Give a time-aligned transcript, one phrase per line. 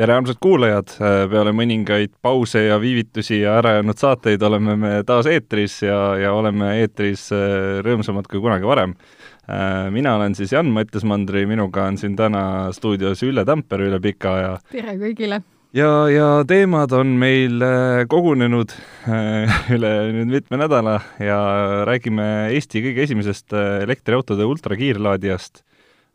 [0.00, 0.94] tere, armsad kuulajad,
[1.28, 6.70] peale mõningaid pause ja viivitusi ja ärajäänud saateid oleme me taas eetris ja, ja oleme
[6.80, 8.94] eetris äh, rõõmsamad kui kunagi varem.
[9.44, 14.00] Äh, mina olen siis Jan Mattias Mandri, minuga on siin täna stuudios Ülle Tamper üle
[14.00, 14.58] pika aja.
[14.72, 15.42] tere kõigile!
[15.76, 18.72] ja, ja teemad on meil äh, kogunenud
[19.76, 21.40] üle nüüd mitme nädala ja
[21.88, 23.52] räägime Eesti kõige esimesest
[23.84, 25.69] elektriautode ultrakiirlaadijast Äh,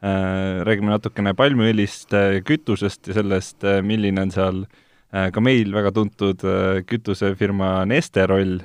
[0.05, 4.65] räägime natukene palmiõlist, äh, kütusest ja sellest, äh, milline on seal
[5.31, 6.41] ka meil väga tuntud
[6.89, 8.57] kütusefirma Neste roll.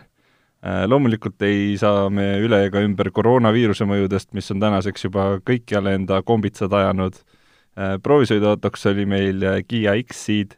[0.60, 6.22] loomulikult ei saa me üle ega ümber koroonaviiruse mõjudest, mis on tänaseks juba kõikjale enda
[6.22, 7.14] kombitsad ajanud.
[8.02, 10.56] proovisõiduautoks oli meil Kiia X-Seed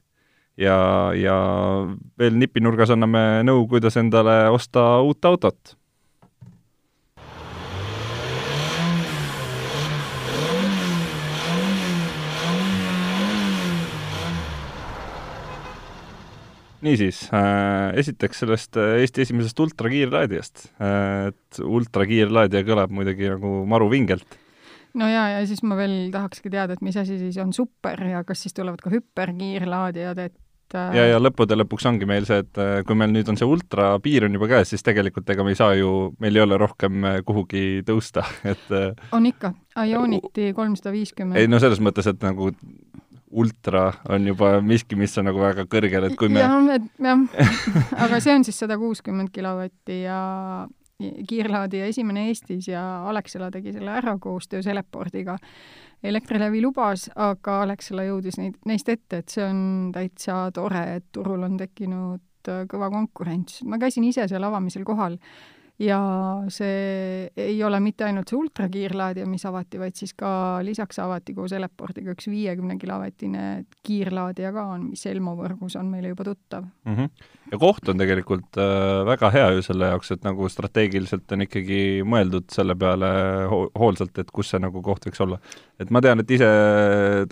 [0.57, 1.37] ja, ja
[2.19, 5.77] veel nipinurgas anname nõu, kuidas endale osta uut autot
[16.87, 21.33] niisiis äh,, esiteks sellest äh, Eesti esimesest ultrakiirlaadijast äh,.
[21.33, 24.39] et ultrakiirlaadija kõlab muidugi nagu maru vingelt.
[24.99, 28.25] no ja, ja siis ma veel tahakski teada, et mis asi siis on super ja
[28.29, 30.39] kas siis tulevad ka hüperkiirlaadijad, et
[30.73, 34.39] ja, ja lõppude lõpuks ongi meil see, et kui meil nüüd on see ultrapiir on
[34.39, 38.25] juba käes, siis tegelikult ega me ei saa ju, meil ei ole rohkem kuhugi tõusta,
[38.53, 38.73] et
[39.13, 39.55] on ikka,
[39.89, 41.41] Ioniti kolmsada viiskümmend.
[41.41, 42.51] ei no selles mõttes, et nagu
[43.33, 47.25] ultra on juba miski, mis on nagu väga kõrgel, et kui me jah, et jah,
[48.05, 50.21] aga see on siis sada kuuskümmend kilovatti ja
[51.29, 55.39] kiirlaadija esimene Eestis ja Alexela tegi selle ära koostöös Eleportiga.
[56.03, 61.47] Elektrilevi lubas, aga Alexela jõudis neid, neist ette, et see on täitsa tore, et turul
[61.47, 62.23] on tekkinud
[62.71, 63.63] kõva konkurents.
[63.65, 65.19] ma käisin ise seal avamisel kohal
[65.81, 65.99] ja
[66.53, 71.55] see ei ole mitte ainult see ultrakiirlaadija, mis avati, vaid siis ka lisaks avati koos
[71.57, 73.45] Eleportiga üks viiekümne kilovatine
[73.87, 76.97] kiirlaadija ka on, mis Elmo võrgus on meile juba tuttav mm.
[76.97, 77.29] -hmm.
[77.53, 81.81] ja koht on tegelikult äh, väga hea ju selle jaoks, et nagu strateegiliselt on ikkagi
[82.05, 83.13] mõeldud selle peale
[83.51, 85.41] ho hoolsalt, et kus see nagu koht võiks olla.
[85.81, 86.51] et ma tean, et ise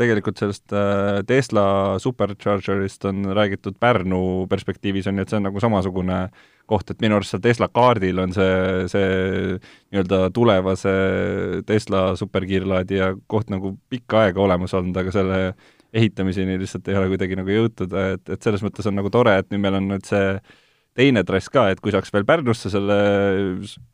[0.00, 5.60] tegelikult sellest äh, Tesla supercharger'ist on räägitud Pärnu perspektiivis, on ju, et see on nagu
[5.60, 6.30] samasugune
[6.70, 9.10] koht, et minu arust seal Tesla kaardil on see, see
[9.90, 10.94] nii-öelda tulevase
[11.66, 15.42] Tesla superkiirlaadija koht nagu pikka aega olemas olnud, aga selle
[15.92, 19.48] ehitamiseni lihtsalt ei ole kuidagi nagu jõutud, et, et selles mõttes on nagu tore, et
[19.50, 20.34] nüüd meil on nüüd see
[20.98, 22.96] teine trass ka, et kui saaks veel Pärnusse selle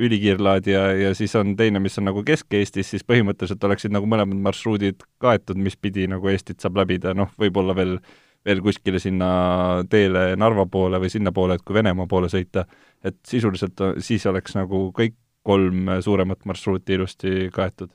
[0.02, 5.04] ülikiirlaadija ja siis on teine, mis on nagu Kesk-Eestis, siis põhimõtteliselt oleksid nagu mõlemad marsruudid
[5.22, 7.98] kaetud, mis pidi nagu Eestit saab läbida, noh, võib-olla veel
[8.46, 9.28] veel kuskile sinna
[9.90, 12.66] teele Narva poole või sinnapoole, et kui Venemaa poole sõita,
[13.04, 17.90] et sisuliselt siis oleks nagu kõik kolm suuremat marsruuti ilusti kaetud.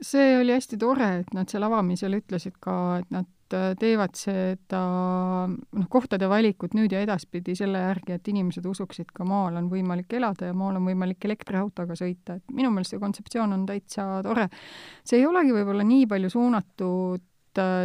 [0.00, 3.26] see oli hästi tore, et nad seal avamisel ütlesid ka, et nad
[3.80, 4.80] teevad seda
[5.48, 10.12] noh, kohtade valikut nüüd ja edaspidi selle järgi, et inimesed usuksid, ka maal on võimalik
[10.20, 14.48] elada ja maal on võimalik elektriautoga sõita, et minu meelest see kontseptsioon on täitsa tore.
[15.04, 17.27] see ei olegi võib-olla nii palju suunatud Äh,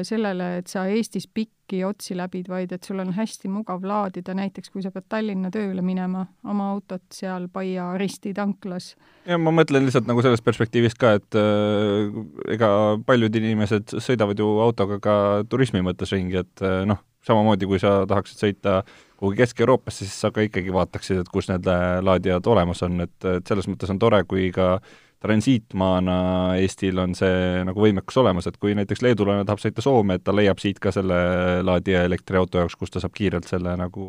[0.03, 4.73] sellele, et sa Eestis pikki otsi läbid, vaid et sul on hästi mugav laadida, näiteks
[4.73, 8.93] kui sa pead Tallinna tööle minema, oma autot seal Paia Risti tanklas.
[9.25, 12.11] ja ma mõtlen lihtsalt nagu sellest perspektiivist ka, et äh,
[12.53, 12.69] ega
[13.05, 15.15] paljud inimesed sõidavad ju autoga ka
[15.49, 18.81] turismi mõttes ringi, et äh, noh, samamoodi kui sa tahaksid sõita
[19.17, 21.67] kuhugi Kesk-Euroopasse, siis sa ka ikkagi vaataksid, et kus need
[22.03, 24.75] laadijad olemas on, et, et selles mõttes on tore, kui ka
[25.23, 26.15] transiitmaana
[26.59, 30.35] Eestil on see nagu võimekus olemas, et kui näiteks leedulane tahab sõita Soome, et ta
[30.35, 31.17] leiab siit ka selle
[31.63, 34.05] laadija elektriauto jaoks, kus ta saab kiirelt selle nagu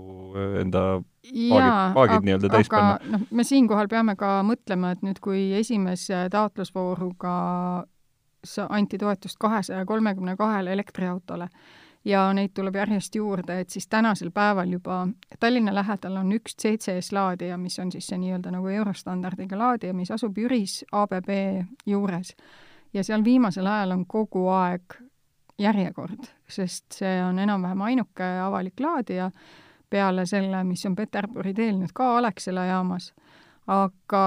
[0.60, 2.98] enda paagid, paagid nii-öelda täis panna.
[3.14, 7.36] noh, me siinkohal peame ka mõtlema, et nüüd, kui esimese taotlusvooruga
[8.68, 11.48] anti toetust kahesaja kolmekümne kahele elektriautole,
[12.04, 15.06] ja neid tuleb järjest juurde, et siis tänasel päeval juba
[15.40, 20.10] Tallinna lähedal on üks CCS laadija, mis on siis see nii-öelda nagu eurostandardiga laadija, mis
[20.10, 21.30] asub Jüris ABB
[21.86, 22.36] juures.
[22.92, 25.00] ja seal viimasel ajal on kogu aeg
[25.58, 29.30] järjekord, sest see on enam-vähem ainuke avalik laadija
[29.90, 33.12] peale selle, mis on Peterburi teel nüüd ka Alexela jaamas.
[33.66, 34.24] aga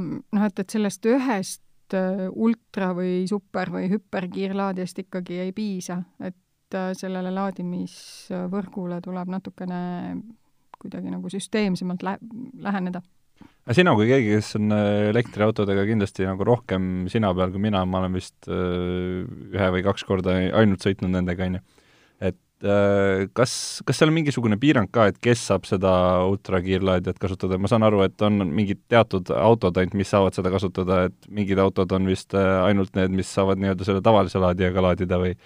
[0.00, 6.36] noh, et, et sellest ühest äh, ultra või super või hüperkiirlaadijast ikkagi ei piisa, et
[6.76, 9.80] äh, sellele laadimisvõrgule tuleb natukene
[10.78, 12.18] kuidagi nagu süsteemsemalt lä-,
[12.64, 13.02] läheneda.
[13.66, 17.84] aga sina kui keegi, kes on äh, elektriautodega kindlasti nagu rohkem sina peal kui mina,
[17.86, 21.66] ma olen vist ühe või kaks korda ainult sõitnud nendega, on ju
[22.58, 23.52] Äh, kas,
[23.86, 25.92] kas seal on mingisugune piirang ka, et kes saab seda
[26.26, 31.04] ultrakiirlaadijat kasutada, ma saan aru, et on mingid teatud autod ainult, mis saavad seda kasutada,
[31.06, 35.20] et mingid autod on vist äh, ainult need, mis saavad nii-öelda selle tavalise laadijaga laadida
[35.22, 35.36] või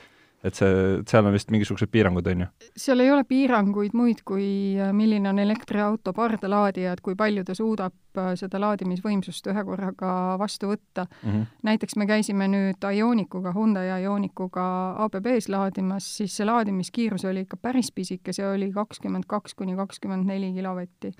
[0.42, 2.48] et see, seal on vist mingisugused piirangud, on ju?
[2.84, 7.54] seal ei ole piiranguid muid kui äh, milline on elektriauto pardalaadija, et kui palju ta
[7.56, 10.12] suudab äh, seda laadimisvõimsust ühe korraga
[10.42, 11.30] vastu võtta mm.
[11.30, 11.46] -hmm.
[11.70, 14.66] näiteks me käisime nüüd Ionicuga, Hyundai Ionicuga
[15.06, 20.26] ABB-s laadimas, siis see laadimiskiirus oli ikka päris pisike, see oli kakskümmend kaks kuni kakskümmend
[20.26, 21.12] neli kilovatti.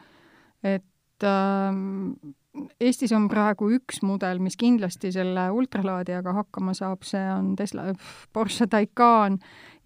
[0.62, 2.34] et ähm,
[2.80, 7.86] Eestis on praegu üks mudel, mis kindlasti selle ultralaadijaga hakkama saab, see on Tesla,
[8.32, 9.38] Porsche Taycan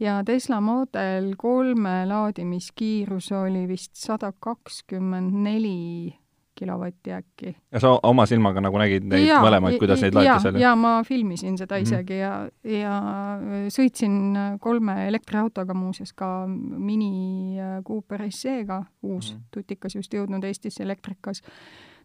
[0.02, 6.14] ja Tesla Model kolme laadimiskiirus oli vist sada kakskümmend neli
[6.56, 7.56] kilovatti äkki.
[7.72, 10.60] ja sa oma silmaga nagu nägid neid ja, mõlemaid, kuidas neid laeti seal?
[10.60, 11.86] jaa, ma filmisin seda mhm.
[11.86, 12.72] isegi mm -hmm.
[12.72, 14.14] ja, ja sõitsin
[14.60, 19.44] kolme elektriautoga muuseas ka Mini Cooper SE-ga, uus mm -hmm.
[19.50, 21.42] tutikas just jõudnud Eestisse elektrikas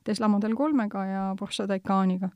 [0.03, 2.31] Tesla Model kolmega ja Porsche Taycaniga.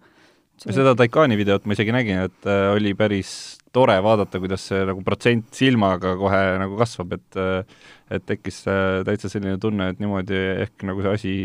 [0.61, 5.01] seda Taycani videot ma isegi nägin, et äh, oli päris tore vaadata, kuidas see nagu
[5.03, 7.81] protsent silmaga kohe nagu kasvab, et äh,
[8.15, 11.35] et tekkis äh, täitsa selline tunne, et niimoodi ehk nagu see asi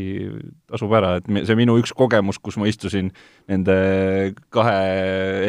[0.70, 3.11] tasub ära, et see minu üks kogemus, kus ma istusin
[3.50, 3.76] nende
[4.52, 4.78] kahe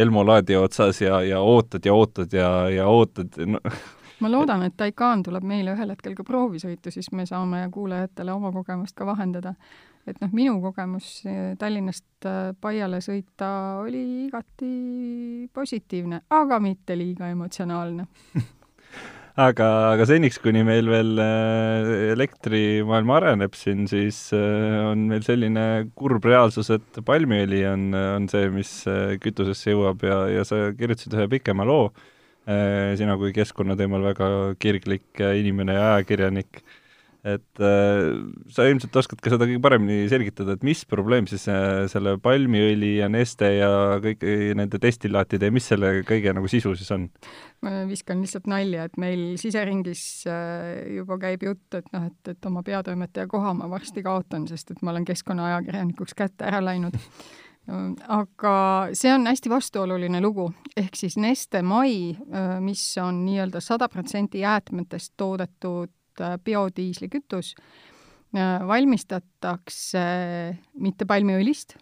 [0.01, 3.61] Elmo laadija otsas ja, ja ootad ja ootad ja, ja ootad no,
[4.21, 8.53] ma loodan, et Taycan tuleb meile ühel hetkel ka proovisõitu, siis me saame kuulajatele oma
[8.55, 9.55] kogemust ka vahendada
[10.09, 13.51] et noh, minu kogemus eh, Tallinnast äh, Paiale sõita
[13.83, 14.71] oli igati
[15.53, 18.07] positiivne, aga mitte liiga emotsionaalne.
[19.39, 25.63] Aga, aga seniks, kuni meil veel äh, elektrimaailm areneb siin, siis äh, on meil selline
[25.95, 28.73] kurb reaalsus, et palmiõli on, on see, mis
[29.23, 31.93] kütusesse jõuab ja, ja sa kirjutasid ühe pikema loo,
[32.99, 34.27] sina kui keskkonna teemal väga
[34.59, 36.59] kirglik inimene ja ajakirjanik
[37.21, 38.07] et äh,
[38.49, 42.95] sa ilmselt oskad ka seda kõige paremini selgitada, et mis probleem siis äh, selle palmiõli
[42.97, 43.69] ja Neste ja
[44.01, 47.05] kõigi nende destillaatide ja mis selle kõige nagu sisu siis on?
[47.61, 52.49] ma viskan lihtsalt nalja, et meil siseringis äh, juba käib jutt, et noh, et, et
[52.49, 56.97] oma peatoimetaja koha ma varsti kaotan, sest et ma olen keskkonnaajakirjanikuks kätte ära läinud
[58.09, 58.53] aga
[58.97, 60.47] see on hästi vastuoluline lugu,
[60.77, 67.53] ehk siis Neste Mai, äh, mis on nii-öelda sada protsenti jäätmetest toodetud Äh, biodiislikütus
[68.35, 70.01] äh, valmistatakse
[70.83, 71.77] mitte palmiõlist,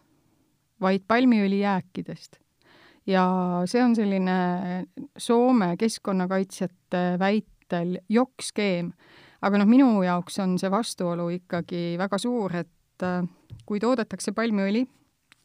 [0.81, 2.37] vaid palmiõli jääkidest.
[3.09, 3.23] ja
[3.65, 4.35] see on selline
[5.17, 8.91] Soome keskkonnakaitsjate väitel jokk-skeem.
[9.41, 13.25] aga noh, minu jaoks on see vastuolu ikkagi väga suur, et äh,
[13.65, 14.85] kui toodetakse palmiõli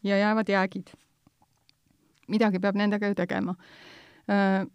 [0.05, 0.93] ja jäävad jäägid,
[2.29, 3.57] midagi peab nendega ju tegema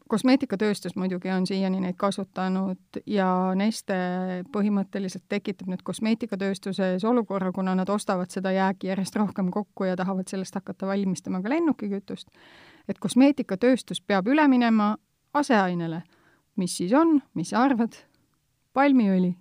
[0.07, 3.95] kosmeetikatööstus muidugi on siiani neid kasutanud ja Neste
[4.53, 10.29] põhimõtteliselt tekitab nüüd kosmeetikatööstuses olukorra, kuna nad ostavad seda jääki järjest rohkem kokku ja tahavad
[10.29, 12.29] sellest hakata valmistama ka lennukikütust,
[12.87, 14.95] et kosmeetikatööstus peab üle minema
[15.33, 16.03] aseainele.
[16.55, 17.97] mis siis on, mis sa arvad?
[18.73, 19.33] palmiõli.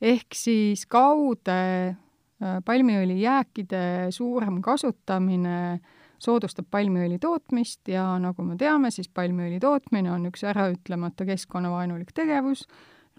[0.00, 5.80] ehk siis kaude äh, palmiõlijääkide suurem kasutamine äh,
[6.20, 12.66] soodustab palmiõli tootmist ja nagu me teame, siis palmiõli tootmine on üks äraütlemata keskkonnavaenulik tegevus,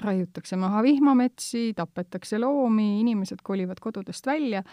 [0.01, 4.63] raiutakse maha vihmametsi, tapetakse loomi, inimesed kolivad kodudest välja,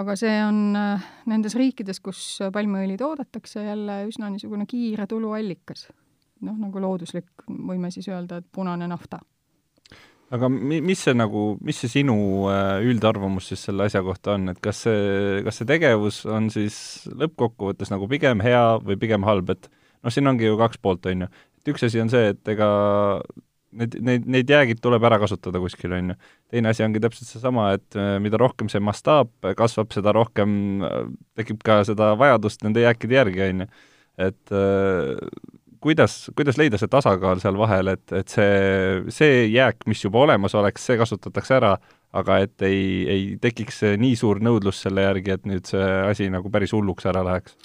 [0.00, 2.22] aga see on äh, nendes riikides, kus
[2.52, 5.88] palmiõli toodetakse, jälle üsna niisugune kiire tuluallikas.
[6.40, 9.20] noh, nagu looduslik, võime siis öelda, et punane nafta
[10.34, 12.16] aga mi-, mis see nagu, mis see sinu
[12.50, 16.78] äh, üldarvamus siis selle asja kohta on, et kas see, kas see tegevus on siis
[17.10, 21.26] lõppkokkuvõttes nagu pigem hea või pigem halb, et noh, siin ongi ju kaks poolt, on
[21.26, 21.30] ju.
[21.60, 22.70] et üks asi on see, et ega
[23.76, 26.18] need, neid, neid jäägid tuleb ära kasutada kuskil, on ju.
[26.54, 31.00] teine asi ongi täpselt seesama, et äh, mida rohkem see mastaap kasvab, seda rohkem äh,
[31.40, 33.72] tekib ka seda vajadust nende jääkide järgi, on ju.
[34.20, 34.54] et
[35.80, 40.54] kuidas, kuidas leida see tasakaal seal vahel, et, et see, see jääk, mis juba olemas
[40.58, 41.74] oleks, see kasutatakse ära,
[42.16, 46.50] aga et ei, ei tekiks nii suur nõudlus selle järgi, et nüüd see asi nagu
[46.52, 47.56] päris hulluks ära läheks?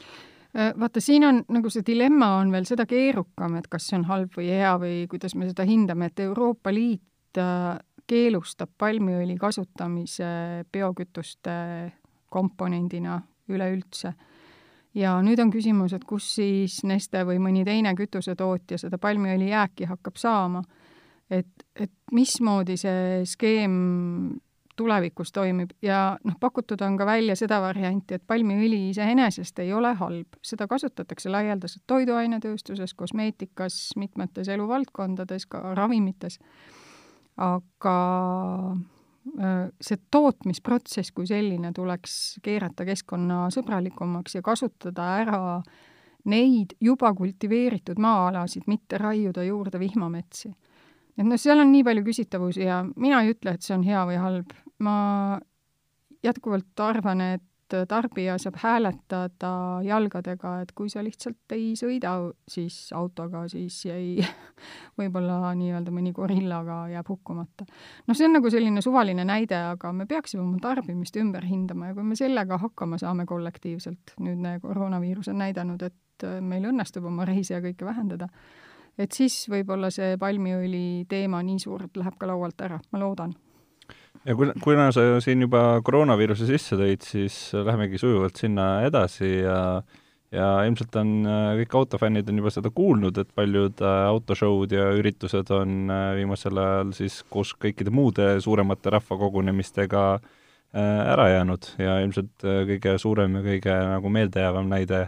[0.55, 4.07] Äh, vaata, siin on nagu see dilemma on veel seda keerukam, et kas see on
[4.11, 7.75] halb või hea või kuidas me seda hindame, et Euroopa Liit äh,
[8.07, 10.29] keelustab palmiõli kasutamise
[10.71, 11.57] biokütuste
[12.31, 13.19] komponendina
[13.49, 14.13] üleüldse
[14.95, 19.89] ja nüüd on küsimus, et kus siis Neste või mõni teine kütusetootja seda palmiõli jääki
[19.91, 20.63] hakkab saama.
[21.29, 24.39] et, et mismoodi see skeem
[24.75, 29.93] tulevikus toimib ja noh, pakutud on ka välja seda varianti, et palmiõli iseenesest ei ole
[29.95, 36.39] halb, seda kasutatakse laialdaselt toiduainetööstuses, kosmeetikas, mitmetes eluvaldkondades, ka ravimites.
[37.37, 37.95] aga
[39.81, 45.39] see tootmisprotsess kui selline tuleks keerata keskkonnasõbralikumaks ja kasutada ära
[46.29, 50.53] neid juba kultiveeritud maa-alasid, mitte raiuda juurde vihmametsi.
[51.17, 54.05] et noh, seal on nii palju küsitavusi ja mina ei ütle, et see on hea
[54.05, 54.53] või halb.
[54.79, 55.39] ma
[56.25, 59.51] jätkuvalt arvan, et et tarbija saab hääletada
[59.85, 62.13] jalgadega, et kui sa lihtsalt ei sõida
[62.49, 64.25] siis autoga, siis jäi
[64.99, 67.65] võib-olla nii-öelda mõni gorillaga jääb hukkumata.
[68.07, 71.97] noh, see on nagu selline suvaline näide, aga me peaksime oma tarbimist ümber hindama ja
[71.97, 77.57] kui me sellega hakkama saame kollektiivselt, nüüdne koroonaviirus on näidanud, et meil õnnestub oma reise
[77.57, 78.29] ja kõike vähendada,
[78.97, 83.35] et siis võib-olla see palmiõli teema nii suurt läheb ka laualt ära, ma loodan
[84.25, 89.59] ja kuna, kuna sa siin juba koroonaviiruse sisse tõid, siis lähemegi sujuvalt sinna edasi ja
[90.35, 94.89] ja ilmselt on äh, kõik autofännid on juba seda kuulnud, et paljud äh, autoshow'd ja
[94.97, 100.07] üritused on äh, viimasel ajal siis koos kõikide muude suuremate rahvakogunemistega
[100.75, 101.69] ära jäänud.
[101.79, 105.05] Ja ilmselt kõige suurem ja kõige nagu meeldejäävam näide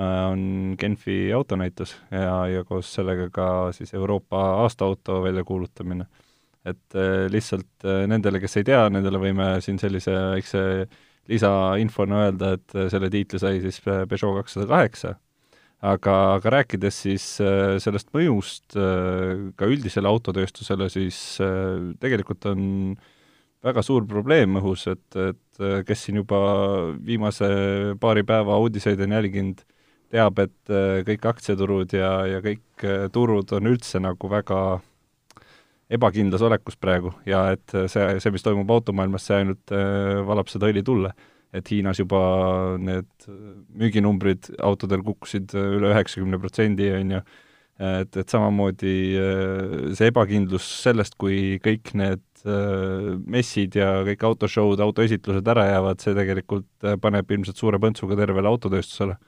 [0.00, 6.06] on Genfi autonäitus ja, ja koos sellega ka siis Euroopa aastaauto väljakuulutamine
[6.68, 10.62] et äh, lihtsalt äh, nendele, kes ei tea, nendele võime siin sellise väikse
[11.30, 15.14] lisainfona öelda, et äh, selle tiitli sai siis Peugeot kakssada kaheksa,
[15.82, 17.24] aga, aga rääkides siis
[17.82, 21.16] sellest mõjust ka üldisele autotööstusele, siis
[22.02, 22.62] tegelikult on
[23.62, 26.38] väga suur probleem õhus, et, et kes siin juba
[27.02, 27.48] viimase
[28.02, 29.66] paari päeva uudiseid on jälginud,
[30.14, 30.74] teab, et
[31.08, 34.62] kõik aktsiaturud ja, ja kõik turud on üldse nagu väga
[35.92, 40.70] ebakindlas olekus praegu ja et see, see, mis toimub automaailmas, see ainult äh, valab seda
[40.72, 41.12] õli tulle.
[41.52, 42.18] et Hiinas juba
[42.80, 43.26] need
[43.76, 47.18] müüginumbrid autodel kukkusid üle üheksakümne protsendi, on ju,
[47.76, 54.80] et, et samamoodi äh, see ebakindlus sellest, kui kõik need äh, messid ja kõik autoshow'd,
[54.80, 59.20] autoesitlused ära jäävad, see tegelikult paneb ilmselt suure põntsuga tervele autotööstusele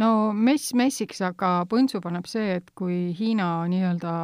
[0.00, 4.14] no mess messiks, aga põntsu paneb see, et kui Hiina nii-öelda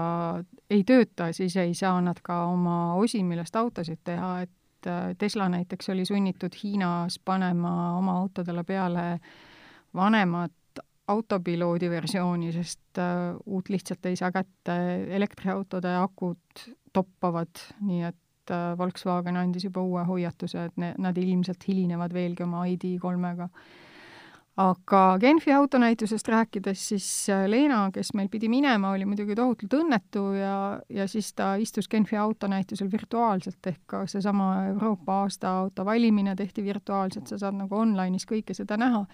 [0.73, 5.49] ei tööta, siis ei saa nad ka oma osi, millest autosid teha, et äh, Tesla
[5.53, 9.07] näiteks oli sunnitud Hiinas panema oma autodele peale
[9.95, 10.53] vanemat
[11.13, 14.75] autopiloodi versiooni, sest uh, uut lihtsalt ei saa kätte,
[15.17, 16.63] elektriautode akud
[16.95, 22.47] toppavad, nii et uh, Volkswagen andis juba uue hoiatuse, et ne, nad ilmselt hilinevad veelgi
[22.47, 23.49] oma ID3-ga
[24.57, 30.25] aga Genfi autonäitusest rääkides, siis äh, Leena, kes meil pidi minema, oli muidugi tohutult õnnetu
[30.37, 30.57] ja,
[30.93, 36.65] ja siis ta istus Genfi autonäitusel virtuaalselt, ehk ka seesama Euroopa aasta auto valimine tehti
[36.65, 39.07] virtuaalselt, sa saad nagu online'is kõike seda näha.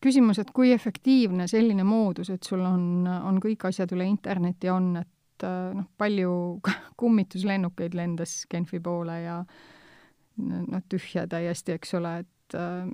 [0.00, 4.96] küsimus, et kui efektiivne selline moodus, et sul on, on kõik asjad üle interneti on,
[4.96, 6.60] et äh, noh, palju
[7.00, 9.44] kummituslennukeid lendas Genfi poole ja
[10.40, 12.88] noh, tühja täiesti, eks ole, et et, äh,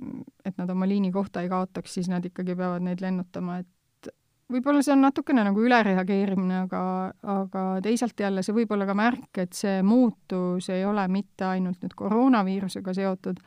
[0.45, 3.67] et nad oma liini kohta ei kaotaks, siis nad ikkagi peavad neid lennutama, et
[4.51, 6.81] võib-olla see on natukene nagu ülereageerimine, aga,
[7.23, 11.81] aga teisalt jälle see võib olla ka märk, et see muutus ei ole mitte ainult
[11.83, 13.39] nüüd koroonaviirusega seotud,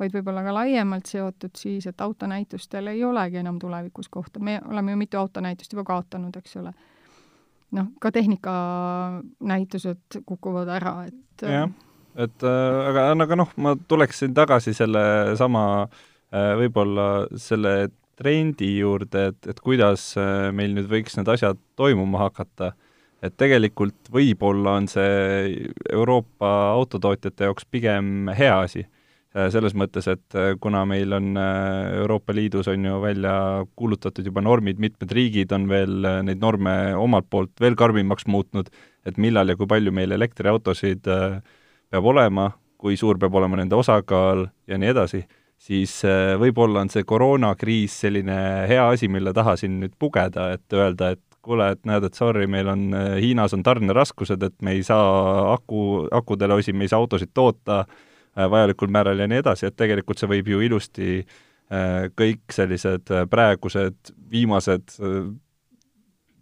[0.00, 4.92] vaid võib-olla ka laiemalt seotud siis, et autonäitustel ei olegi enam tulevikus kohta, me oleme
[4.92, 6.72] ju mitu autonäitust juba kaotanud, eks ole.
[7.70, 11.70] noh, ka tehnikanäitused kukuvad ära, et jah
[12.18, 17.90] et äh, aga, aga noh, ma tuleksin tagasi sellesama äh, võib-olla selle
[18.20, 22.72] trendi juurde, et, et kuidas äh, meil nüüd võiks need asjad toimuma hakata.
[23.22, 28.86] et tegelikult võib-olla on see Euroopa autotootjate jaoks pigem hea asi.
[29.30, 35.12] selles mõttes, et kuna meil on Euroopa Liidus on ju välja kuulutatud juba normid, mitmed
[35.12, 38.72] riigid on veel neid norme omalt poolt veel karmimaks muutnud,
[39.06, 41.38] et millal ja kui palju meil elektriautosid äh,
[41.90, 45.24] peab olema, kui suur peab olema nende osakaal ja nii edasi,
[45.60, 48.36] siis äh, võib-olla on see koroonakriis selline
[48.70, 52.46] hea asi, mille taha siin nüüd pugeda, et öelda, et kuule, et näed, et sorry,
[52.50, 56.92] meil on äh, Hiinas on tarneraskused, et me ei saa aku, akudele osi, me ei
[56.92, 61.22] saa autosid toota äh, vajalikul määral ja nii edasi, et tegelikult see võib ju ilusti
[62.18, 64.96] kõik sellised praegused viimased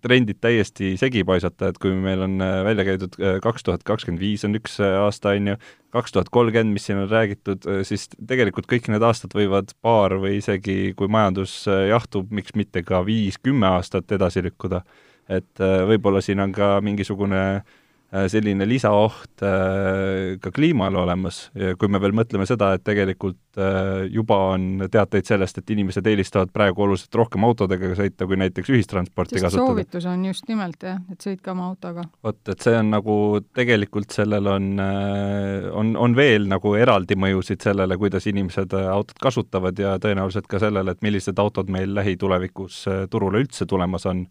[0.04, 4.44] trendid täiesti segi paisata, et kui meil on äh, välja käidud kaks tuhat kakskümmend viis
[4.48, 5.56] on üks aasta, on ju,
[5.94, 10.38] kaks tuhat kolmkümmend, mis siin on räägitud, siis tegelikult kõik need aastad võivad paar või
[10.42, 14.82] isegi, kui majandus jahtub, miks mitte ka viis-kümme aastat edasi lükkuda.
[15.28, 21.90] et võib-olla siin on ka mingisugune äh, Äh, selline lisaoht äh, ka kliimale olemas kui
[21.92, 26.86] me veel mõtleme seda, et tegelikult äh, juba on teateid sellest, et inimesed eelistavad praegu
[26.86, 29.66] oluliselt rohkem autodega sõita, kui näiteks ühistransporti Sest kasutada.
[29.66, 32.06] soovitus on just nimelt jah, et sõitke oma autoga.
[32.24, 33.18] vot, et see on nagu,
[33.58, 39.98] tegelikult sellel on, on, on veel nagu eraldi mõjusid sellele, kuidas inimesed autot kasutavad ja
[40.00, 44.24] tõenäoliselt ka sellele, et millised autod meil lähitulevikus turule üldse tulemas on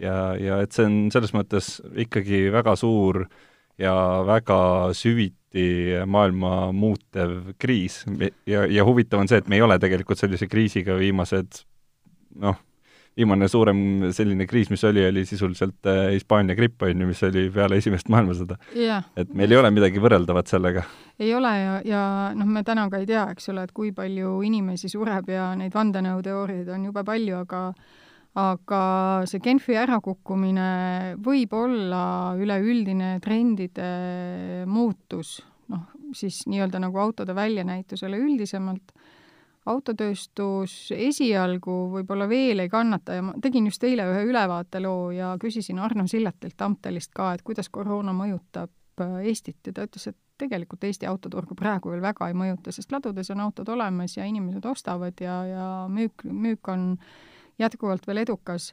[0.00, 3.24] ja, ja et see on selles mõttes ikkagi väga suur
[3.80, 3.94] ja
[4.26, 4.58] väga
[4.96, 5.66] süviti
[6.06, 8.02] maailma muutev kriis.
[8.48, 11.64] Ja, ja huvitav on see, et me ei ole tegelikult sellise kriisiga viimased
[12.40, 12.56] noh,
[13.16, 13.78] viimane suurem
[14.16, 18.08] selline kriis, mis oli, oli sisuliselt äh, Hispaania gripp, on ju, mis oli peale Esimest
[18.12, 18.56] maailmasõda.
[18.76, 19.04] Yeah..
[19.16, 20.84] et meil ei ole midagi võrreldavat sellega.
[21.20, 22.04] ei ole ja, ja
[22.36, 25.74] noh, me täna ka ei tea, eks ole, et kui palju inimesi sureb ja neid
[25.76, 27.66] vandenõuteooriaid on jube palju, aga
[28.38, 28.82] aga
[29.28, 33.88] see Genfi ärakukkumine võib olla üleüldine trendide
[34.68, 35.36] muutus,
[35.72, 38.94] noh, siis nii-öelda nagu autode väljanäitusele üldisemalt.
[39.66, 45.78] autotööstus esialgu võib-olla veel ei kannata ja ma tegin just eile ühe ülevaateloo ja küsisin
[45.78, 50.82] Arno Sillatilt Amtelist ka, et kuidas koroona mõjutab äh, Eestit ja ta ütles, et tegelikult
[50.82, 55.20] Eesti autoturgu praegu veel väga ei mõjuta, sest ladudes on autod olemas ja inimesed ostavad
[55.20, 58.72] ja, ja müük, müük on äh, jätkuvalt veel edukas.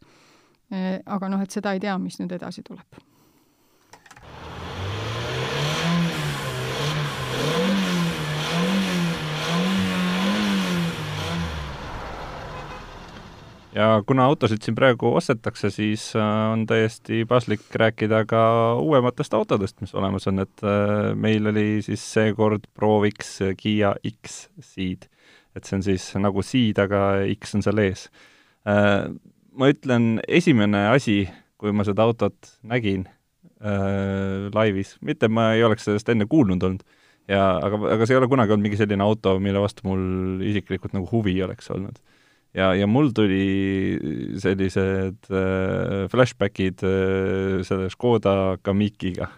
[0.71, 2.99] Eh, aga noh, et seda ei tea, mis nüüd edasi tuleb
[13.79, 18.41] ja kuna autosid siin praegu ostetakse, siis äh, on täiesti paslik rääkida ka
[18.75, 25.09] uuematest autodest, mis olemas on, et äh, meil oli siis seekord prooviks Kiia X-Ceed.
[25.55, 28.07] et see on siis nagu Ceed, aga X on seal ees
[28.65, 31.23] ma ütlen, esimene asi,
[31.59, 33.05] kui ma seda autot nägin
[33.59, 36.85] äh, laivis, mitte ma ei oleks sellest enne kuulnud olnud,
[37.29, 40.95] ja aga, aga see ei ole kunagi olnud mingi selline auto, mille vastu mul isiklikult
[40.95, 41.99] nagu huvi oleks olnud.
[42.57, 49.29] ja, ja mul tuli sellised äh, flashbackid äh, selle Škoda Kamikiga,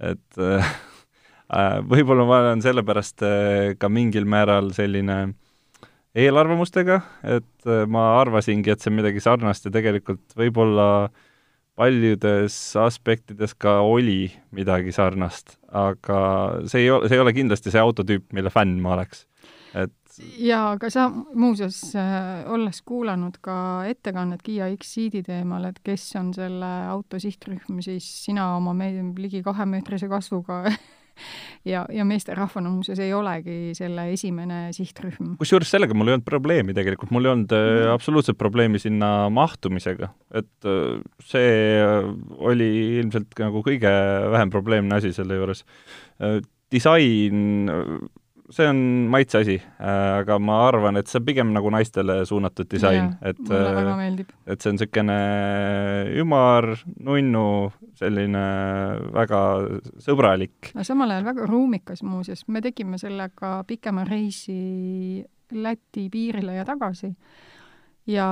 [0.00, 0.74] et äh,
[1.58, 5.38] äh võib-olla ma olen sellepärast äh, ka mingil määral selline äh,
[6.18, 7.00] eelarvamustega,
[7.38, 10.88] et äh, ma arvasingi, et see on midagi sarnast ja tegelikult võib-olla
[11.78, 16.20] paljudes aspektides ka oli midagi sarnast, aga
[16.68, 19.24] see ei ole, see ei ole kindlasti see autotüüp, mille fänn ma oleks.
[19.72, 19.94] et
[20.36, 23.56] jaa, aga sa muuseas äh,, olles kuulanud ka
[23.88, 29.40] ettekannet Kiia X-Ceedi teemal, et kes on selle auto sihtrühm, siis sina oma me-, ligi
[29.46, 30.66] kahemeetrise kasvuga
[31.72, 35.36] ja, ja meesterahvana muuseas ei olegi selle esimene sihtrühm.
[35.40, 37.92] kusjuures sellega mul ei olnud probleemi tegelikult, mul ei olnud mm.
[37.94, 41.52] absoluutselt probleemi sinna mahtumisega, et äh, see
[42.38, 42.72] oli
[43.02, 43.92] ilmselt nagu kõige
[44.32, 45.64] vähem probleemne asi selle juures.
[46.22, 46.40] Äh,
[46.72, 47.68] disain
[48.52, 48.80] see on
[49.12, 53.40] maitse asi, äh, aga ma arvan, et see on pigem nagu naistele suunatud disain, et
[53.48, 54.32] meeldib.
[54.46, 55.18] et see on niisugune
[56.22, 56.68] ümar,
[57.08, 57.46] nunnu,
[57.98, 58.44] selline
[59.14, 59.42] väga
[60.04, 60.72] sõbralik.
[60.76, 67.10] no samal ajal väga ruumikas muuseas, me tegime sellega pikema reisi Läti piirile ja tagasi
[68.08, 68.26] ja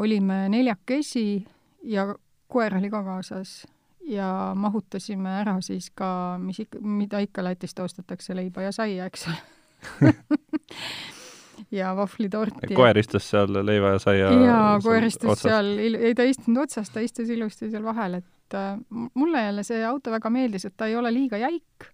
[0.00, 1.44] olime neljakesi
[1.84, 2.06] ja
[2.48, 3.66] koer oli ka kaasas
[4.08, 9.28] ja mahutasime ära siis ka, mis ikka, mida ikka Lätist ostetakse, leiba ja saia, eks
[9.28, 9.51] ole
[11.78, 12.74] ja vahvlitorti.
[12.74, 15.48] koer istus seal leiva ja saia jaa, koer istus otsas.
[15.48, 18.76] seal, ei ta ei istunud otsas, ta istus ilusti seal vahel, et äh,
[19.14, 21.88] mulle jälle see auto väga meeldis, et ta ei ole liiga jäik,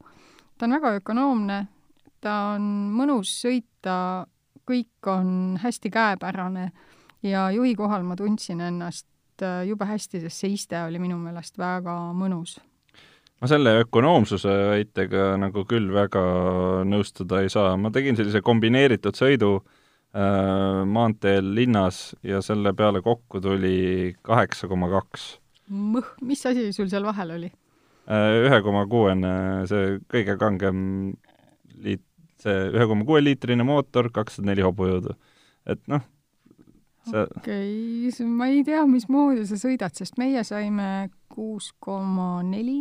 [0.59, 1.59] ta on väga ökonoomne,
[2.21, 3.99] ta on mõnus sõita,
[4.69, 6.71] kõik on hästi käepärane
[7.23, 9.07] ja juhi kohal ma tundsin ennast
[9.43, 12.59] äh, jube hästi, sest see iste oli minu meelest väga mõnus
[13.39, 16.23] ma selle ökonoomsuse väitega nagu küll väga
[16.89, 23.43] nõustuda ei saa, ma tegin sellise kombineeritud sõidu äh, maanteel linnas ja selle peale kokku
[23.45, 25.31] tuli kaheksa koma kaks.
[25.71, 27.53] mõh, mis asi sul seal vahel oli?
[28.09, 29.33] Äh, ühe koma kuuene,
[29.71, 30.79] see kõige kangem
[31.79, 32.05] liit,
[32.43, 35.15] see ühe koma kuue liitrine mootor, kakssada neli hobujõudu.
[35.69, 36.03] et noh,
[37.07, 37.73] see okei
[38.11, 42.81] okay., ma ei tea, mismoodi sa sõidad, sest meie saime kuus koma neli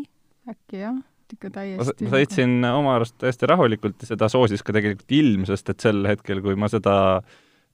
[0.51, 0.97] äkki jah,
[1.33, 2.07] ikka täiesti.
[2.07, 6.05] ma sõitsin oma arust täiesti rahulikult ja seda soosis ka tegelikult ilm, sest et sel
[6.07, 6.95] hetkel, kui ma seda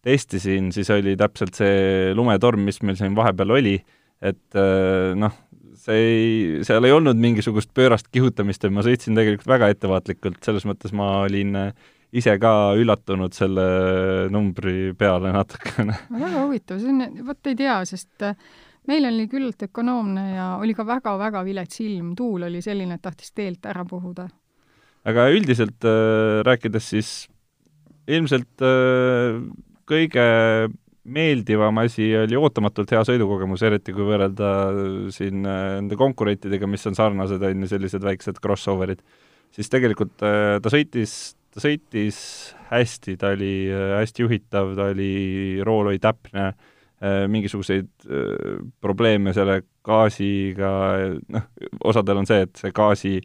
[0.04, 3.78] testisin, siis oli täpselt see lumetorm, mis meil siin vahepeal oli,
[4.24, 5.36] et äh, noh,
[5.84, 6.28] see ei,
[6.68, 11.24] seal ei olnud mingisugust pöörast kihutamist ja ma sõitsin tegelikult väga ettevaatlikult, selles mõttes ma
[11.24, 11.72] olin äh,
[12.14, 13.64] ise ka üllatunud selle
[14.34, 15.98] numbri peale natukene.
[16.12, 18.36] väga huvitav, see on, vot ei tea, sest äh,
[18.88, 23.32] meil oli küllalt ökonoomne ja oli ka väga-väga vilets ilm, tuul oli selline, et tahtis
[23.32, 24.30] teelt ära puhuda.
[25.06, 27.12] aga üldiselt äh, rääkides siis
[28.08, 29.39] ilmselt äh,
[29.89, 30.28] kõige
[31.04, 34.50] meeldivam asi oli ootamatult hea sõidukogemus, eriti kui võrrelda
[35.13, 39.04] siin äh, nende konkurentidega, mis on sarnased, on ju, sellised väiksed crossover'id,
[39.54, 42.19] siis tegelikult äh, ta sõitis, ta sõitis
[42.72, 45.12] hästi, ta oli äh, hästi juhitav, ta oli,
[45.67, 46.54] rool oli täpne,
[47.04, 47.89] mingisuguseid
[48.82, 50.70] probleeme selle gaasiga,
[51.34, 51.50] noh,
[51.84, 53.18] osadel on see, et see gaasi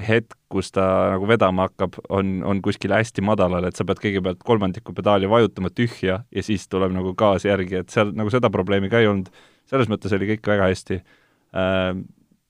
[0.00, 4.40] hetk, kus ta nagu vedama hakkab, on, on kuskil hästi madalal, et sa pead kõigepealt
[4.46, 8.90] kolmandiku pedaali vajutama tühja ja siis tuleb nagu gaas järgi, et seal nagu seda probleemi
[8.92, 9.28] ka ei olnud.
[9.68, 11.94] selles mõttes oli kõik väga hästi äh,.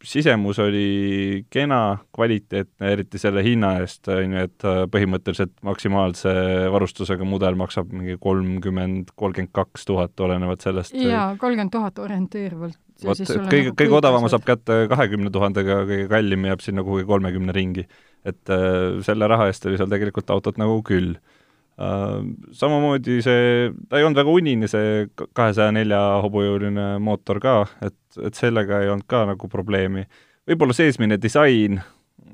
[0.02, 6.32] Sisemus oli kena, kvaliteetne, eriti selle hinna eest, on ju, et äh, põhimõtteliselt maksimaalse
[6.74, 10.96] varustusega mudel maksab mingi kolmkümmend, kolmkümmend kaks tuhat, olenevalt sellest.
[10.98, 16.64] jaa, kolmkümmend tuhat orienteerivalt vot, kõige, kõige odavama saab kätte kahekümne tuhandega, kõige kallim jääb
[16.64, 17.86] sinna kuhugi kolmekümne ringi.
[18.24, 22.20] et äh, selle raha eest oli seal tegelikult autot nagu küll äh,.
[22.52, 28.38] Samamoodi see, ta ei olnud väga unine, see kahesaja nelja hobujõuline mootor ka, et, et
[28.38, 30.04] sellega ei olnud ka nagu probleemi.
[30.48, 31.80] võib-olla seesmine disain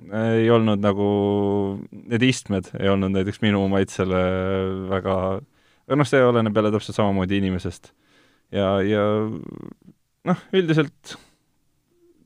[0.09, 1.09] ei olnud nagu,
[1.93, 4.21] need istmed ei olnud näiteks minu maitsele
[4.91, 5.17] väga,
[5.87, 7.93] aga noh, see oleneb jälle täpselt samamoodi inimesest.
[8.53, 9.05] ja, ja
[10.29, 11.19] noh, üldiselt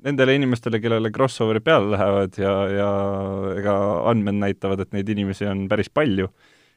[0.03, 2.91] nendele inimestele, kellele crossover'id peale lähevad ja, ja
[3.59, 3.75] ega
[4.11, 6.29] andmed näitavad, et neid inimesi on päris palju,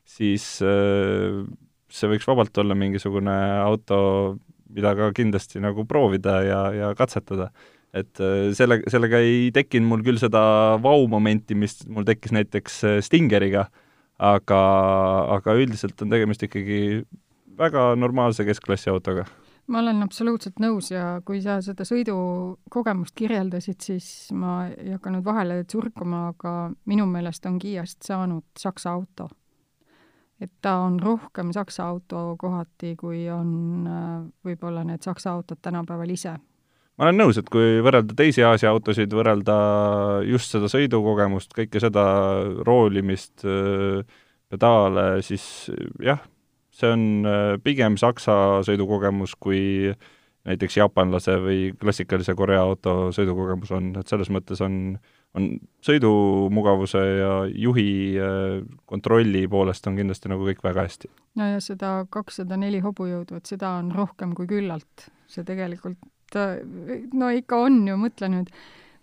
[0.06, 1.42] siis äh,
[1.90, 3.98] see võiks vabalt olla mingisugune auto,
[4.74, 7.52] mida ka kindlasti nagu proovida ja, ja katsetada.
[7.96, 10.42] et äh, selle, sellega ei tekkinud mul küll seda
[10.84, 13.70] vau-momenti, mis mul tekkis näiteks äh, Stingeriga,
[14.20, 14.62] aga,
[15.38, 17.06] aga üldiselt on tegemist ikkagi
[17.56, 19.26] väga normaalse keskklassi autoga
[19.68, 25.64] ma olen absoluutselt nõus ja kui sa seda sõidukogemust kirjeldasid, siis ma ei hakanud vahele
[25.66, 26.56] tsurkuma, aga
[26.90, 29.30] minu meelest on Kiiast saanud Saksa auto.
[30.42, 36.12] Et ta on rohkem Saksa auto kohati, kui on äh, võib-olla need Saksa autod tänapäeval
[36.12, 36.36] ise.
[36.98, 39.56] ma olen nõus, et kui võrrelda teisi Aasia autosid, võrrelda
[40.28, 42.06] just seda sõidukogemust, kõike seda
[42.68, 44.04] roolimist, äh,
[44.52, 45.72] pedaale, siis
[46.04, 46.24] jah
[46.76, 49.94] see on äh, pigem Saksa sõidukogemus kui
[50.46, 54.98] näiteks jaapanlase või klassikalise Korea auto sõidukogemus on, et selles mõttes on,
[55.36, 55.50] on
[55.86, 61.12] sõidumugavuse ja juhi äh, kontrolli poolest on kindlasti nagu kõik väga hästi.
[61.40, 65.10] no ja seda kakssada neli hobujõudu, et seda on rohkem kui küllalt.
[65.28, 66.00] see tegelikult,
[67.14, 68.52] no ikka on ju, mõtle nüüd,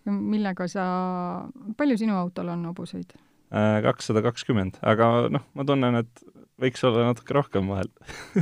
[0.07, 0.85] millega sa,
[1.77, 3.15] palju sinu autol on hobuseid?
[3.53, 6.23] Äh, kakssada kakskümmend, aga noh, ma tunnen, et
[6.63, 7.91] võiks olla natuke rohkem vahel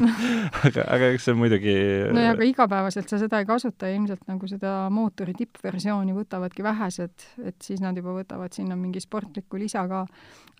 [0.66, 1.74] aga, aga eks see muidugi
[2.14, 6.64] no ja aga igapäevaselt sa seda ei kasuta ja ilmselt nagu seda mootori tippversiooni võtavadki
[6.64, 10.04] vähesed, et siis nad juba võtavad sinna mingi sportliku lisa ka.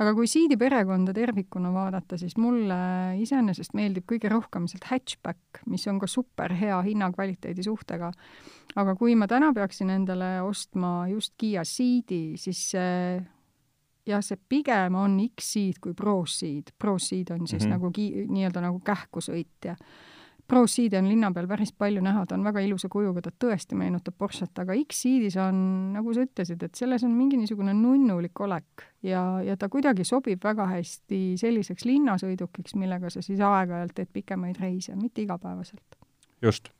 [0.00, 2.80] aga kui Seedi perekonda tervikuna vaadata, siis mulle
[3.20, 8.12] iseenesest meeldib kõige rohkem sealt hatchback, mis on ka super hea hinna-kvaliteedi suhtega.
[8.80, 13.20] aga kui ma täna peaksin endale ostma just Kiia Ceedi, siis see
[14.10, 16.74] jah, see pigem on X-seed kui Pro-seed.
[16.78, 17.76] Pro-seed on siis mm -hmm.
[17.76, 19.76] nagu ki-, nii-öelda nagu kähkusõit ja
[20.50, 24.16] Pro-seedi on linna peal päris palju näha, ta on väga ilusa kujuga, ta tõesti meenutab
[24.18, 25.60] Porschet, aga X-seedis on,
[25.94, 30.42] nagu sa ütlesid, et selles on mingi niisugune nunnulik olek ja, ja ta kuidagi sobib
[30.44, 35.98] väga hästi selliseks linnasõidukiks, millega sa siis aeg-ajalt teed pikemaid reise, mitte igapäevaselt.
[36.42, 36.72] just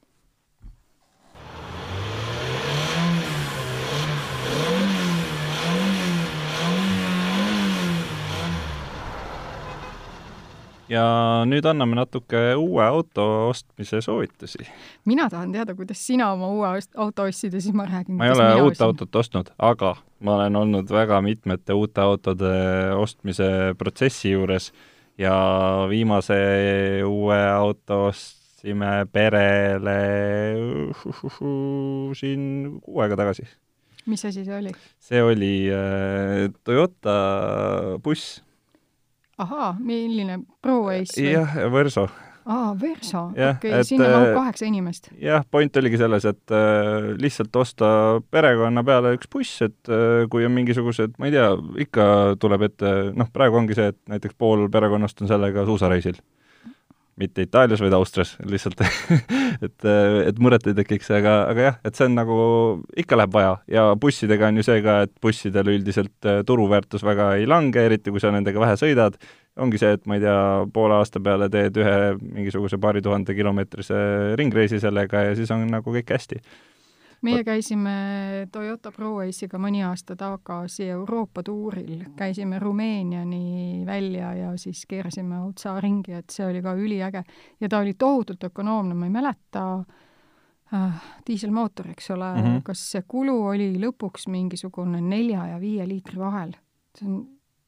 [10.91, 11.05] ja
[11.49, 14.67] nüüd anname natuke uue auto ostmise soovitusi.
[15.05, 18.17] mina tahan teada, kuidas sina oma uue auto ostsid ja siis ma räägin.
[18.19, 18.87] ma ei ole uut ostsin.
[18.87, 22.53] autot ostnud, aga ma olen olnud väga mitmete uute autode
[22.97, 24.73] ostmise protsessi juures
[25.19, 25.35] ja
[25.89, 26.41] viimase
[27.07, 29.99] uue auto ostsime perele
[32.19, 32.45] siin
[32.83, 33.47] kuu aega tagasi.
[34.07, 34.77] mis asi see oli?
[34.99, 37.19] see oli äh, Toyota
[38.03, 38.41] buss
[39.45, 41.31] ahaa, milline Pro-Ace või?
[41.33, 42.07] jah, Verso.
[42.45, 45.11] aa, Verso, okei sinna mahub äh, kaheksa inimest.
[45.21, 47.93] jah, point oligi selles, et äh, lihtsalt osta
[48.31, 51.49] perekonna peale üks buss, et äh, kui on mingisugused, ma ei tea,
[51.87, 52.11] ikka
[52.43, 56.21] tuleb ette, noh, praegu ongi see, et näiteks pool perekonnast on sellega suusareisil.
[57.21, 58.81] Mitte Itaalias, vaid Austrias lihtsalt
[59.67, 59.87] et,
[60.27, 62.39] et muret ei tekiks, aga, aga jah, et see on nagu,
[63.01, 67.35] ikka läheb vaja ja bussidega on ju see ka, et bussidel üldiselt äh, turuväärtus väga
[67.41, 69.19] ei lange, eriti kui sa nendega vähe sõidad,
[69.61, 70.41] ongi see, et ma ei tea,
[70.75, 74.01] poole aasta peale teed ühe mingisuguse paari tuhande kilomeetrise
[74.41, 76.41] ringreisi sellega ja siis on nagu kõik hästi
[77.27, 77.95] meie käisime
[78.53, 86.17] Toyota ProAce'iga mõni aasta tagasi Euroopa tuuril, käisime Rumeeniani välja ja siis keerasime otsa ringi,
[86.17, 87.25] et see oli ka üliäge.
[87.61, 89.65] ja ta oli tohutult ökonoomne, ma ei mäleta
[90.75, 92.63] äh,, diiselmootor, eks ole mm, -hmm.
[92.63, 96.57] kas see kulu oli lõpuks mingisugune nelja ja viie liitri vahel?
[96.99, 97.21] see on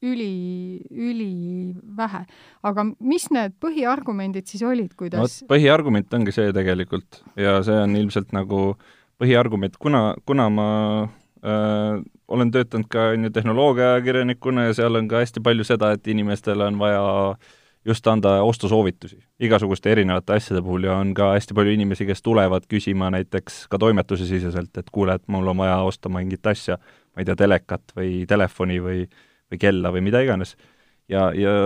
[0.02, 2.24] üli, ülivähe.
[2.62, 7.94] aga mis need põhiargumendid siis olid, kuidas no, põhiargument ongi see tegelikult ja see on
[7.96, 10.68] ilmselt nagu äh, põhiargument, kuna, kuna ma
[11.46, 16.08] äh, olen töötanud ka on ju tehnoloogiaajakirjanikuna ja seal on ka hästi palju seda, et
[16.08, 17.02] inimestele on vaja
[17.86, 22.66] just anda ostusoovitusi igasuguste erinevate asjade puhul ja on ka hästi palju inimesi, kes tulevad
[22.70, 26.78] küsima näiteks ka toimetuse siseselt, et kuule, et mul on vaja osta mingit asja,
[27.12, 29.02] ma ei tea, telekat või telefoni või,
[29.50, 30.56] või kella või mida iganes.
[31.10, 31.56] ja, ja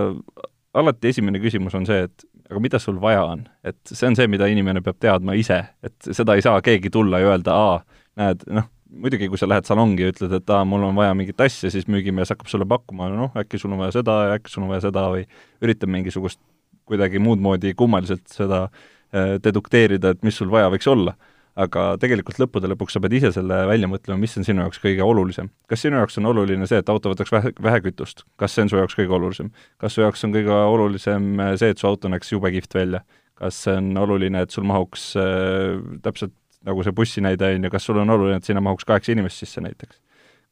[0.77, 3.45] alati esimene küsimus on see, et aga mida sul vaja on?
[3.63, 7.21] et see on see, mida inimene peab teadma ise, et seda ei saa keegi tulla
[7.21, 10.85] ja öelda, aa, näed, noh, muidugi, kui sa lähed salongi ja ütled, et aa, mul
[10.87, 14.19] on vaja mingit asja, siis müügimees hakkab sulle pakkuma, noh, äkki sul on vaja seda
[14.29, 15.25] ja äkki sul on vaja seda või
[15.63, 16.41] üritab mingisugust
[16.87, 21.17] kuidagi muud moodi kummaliselt seda äh, dedukteerida, et mis sul vaja võiks olla
[21.57, 25.05] aga tegelikult lõppude lõpuks sa pead ise selle välja mõtlema, mis on sinu jaoks kõige
[25.05, 25.49] olulisem.
[25.69, 28.73] kas sinu jaoks on oluline see, et auto võtaks vähe, vähe kütust, kas see on
[28.73, 29.51] su jaoks kõige olulisem?
[29.81, 33.03] kas su jaoks on kõige olulisem see, et su auto näeks jube kihvt välja?
[33.37, 36.35] kas see on oluline, et sul mahuks äh, täpselt
[36.67, 39.41] nagu see bussi näide on ju, kas sul on oluline, et sinna mahuks kaheksa inimest
[39.41, 40.01] sisse näiteks?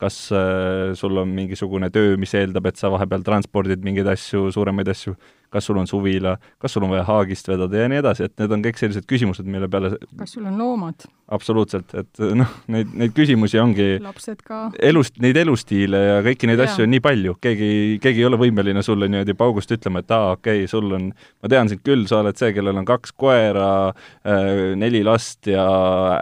[0.02, 4.90] kas äh, sul on mingisugune töö, mis eeldab, et sa vahepeal transpordid mingeid asju, suuremaid
[4.92, 5.14] asju,
[5.54, 8.56] kas sul on suvila, kas sul on vaja haagist vedada ja nii edasi, et need
[8.56, 11.08] on kõik sellised küsimused, mille peale kas sul on loomad?
[11.34, 14.60] absoluutselt, et noh, neid, neid küsimusi ongi lapsed ka.
[14.78, 16.68] elust, neid elustiile ja kõiki neid ja.
[16.70, 17.70] asju on nii palju, keegi,
[18.04, 21.10] keegi ei ole võimeline sulle niimoodi paugust ütlema, et aa, okei okay,, sul on,
[21.42, 23.72] ma tean sind küll, sa oled see, kellel on kaks koera,
[24.22, 25.66] äh, neli last ja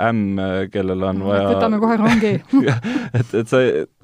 [0.08, 0.40] ämm,
[0.72, 2.34] kellel on vaja võtame kohe rongi
[3.20, 3.60] et, et sa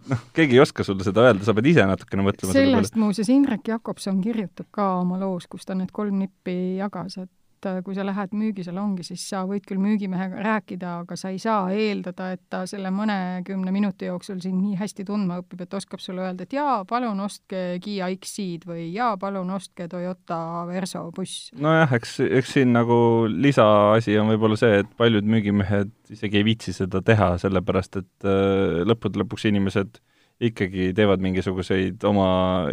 [0.10, 3.72] noh, keegi ei oska sulle seda öelda, sa pead ise natukene mõtlema sellest muuseas Indrek
[3.74, 7.32] Jakobson kirjutab ka oma loos, kus ta need kolm nippi jagas, et
[7.67, 11.69] äh, kui sa lähed müügisalongi, siis sa võid küll müügimehega rääkida, aga sa ei saa
[11.76, 16.26] eeldada, et ta selle mõnekümne minuti jooksul sind nii hästi tundma õpib, et oskab sulle
[16.26, 21.50] öelda, et jaa, palun ostke Kiia X-id või jaa, palun ostke Toyota Verso buss.
[21.60, 26.74] nojah, eks, eks siin nagu lisaasi on võib-olla see, et paljud müügimehed isegi ei viitsi
[26.76, 30.00] seda teha, sellepärast et äh, lõppude lõpuks inimesed
[30.39, 32.30] ikkagi teevad mingisuguseid oma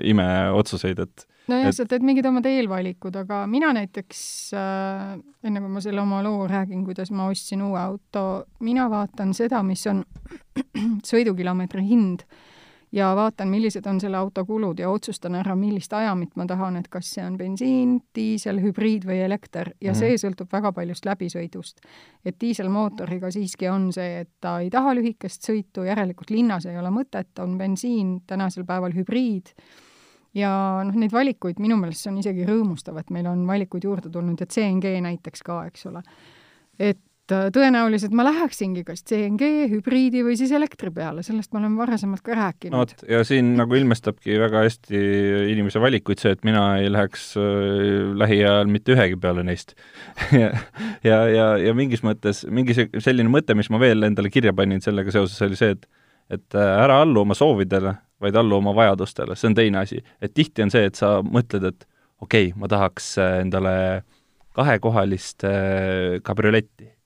[0.06, 4.20] imeotsuseid, et nojah, sa teed mingid omad eelvalikud, aga mina näiteks
[4.56, 5.14] äh,,
[5.46, 8.26] enne kui ma selle oma loo räägin, kuidas ma ostsin uue auto,
[8.66, 10.04] mina vaatan seda, mis on
[11.10, 12.26] sõidukilomeetri hind
[12.96, 16.88] ja vaatan, millised on selle auto kulud ja otsustan ära, millist ajamit ma tahan, et
[16.92, 19.98] kas see on bensiin, diisel, hübriid või elekter ja mm.
[19.98, 21.82] see sõltub väga paljust läbisõidust.
[22.24, 26.90] et diiselmootoriga siiski on see, et ta ei taha lühikest sõitu, järelikult linnas ei ole
[26.94, 29.52] mõtet, on bensiin, tänasel päeval hübriid
[30.36, 30.52] ja
[30.84, 34.40] noh, neid valikuid minu meelest see on isegi rõõmustav, et meil on valikuid juurde tulnud
[34.40, 36.04] ja CNG näiteks ka, eks ole.
[36.78, 41.80] et Äh, tõenäoliselt ma läheksingi kas CNG, hübriidi või siis elektri peale, sellest me oleme
[41.80, 42.76] varasemalt ka rääkinud.
[42.76, 45.00] no vot, ja siin nagu ilmestabki väga hästi
[45.50, 49.74] inimese valikuid see, et mina ei läheks äh, lähiajal mitte ühegi peale neist
[50.42, 50.52] ja,
[51.02, 55.18] ja, ja, ja mingis mõttes, mingi selline mõte, mis ma veel endale kirja panin sellega
[55.18, 55.90] seoses, oli see, et
[56.30, 60.02] et äh, ära allu oma soovidele, vaid allu oma vajadustele, see on teine asi.
[60.20, 61.88] et tihti on see, et sa mõtled, et
[62.20, 63.76] okei okay,, ma tahaks endale
[64.56, 65.44] kahekohalist
[66.24, 66.96] kabrioletti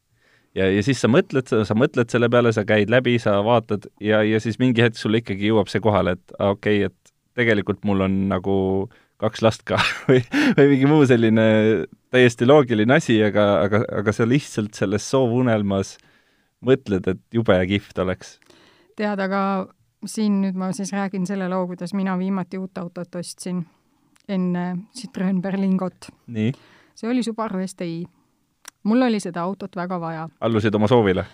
[0.55, 4.23] ja, ja siis sa mõtled, sa mõtled selle peale, sa käid läbi, sa vaatad ja,
[4.27, 8.07] ja siis mingi hetk sulle ikkagi jõuab see kohale, et okei okay,, et tegelikult mul
[8.07, 8.57] on nagu
[9.21, 10.23] kaks last ka või,
[10.59, 11.47] või mingi muu selline
[12.13, 15.97] täiesti loogiline asi, aga, aga, aga sa lihtsalt selles soovunelmas
[16.67, 18.39] mõtled, et jube kihvt oleks.
[18.99, 19.43] tead, aga
[20.07, 23.67] siin nüüd ma siis räägin selle loo, kuidas mina viimati uut autot ostsin
[24.29, 26.09] enne Citroen Berlingot.
[26.95, 28.07] see oli Subaru STI
[28.83, 30.29] mul oli seda autot väga vaja.
[30.41, 31.25] allusid oma soovile?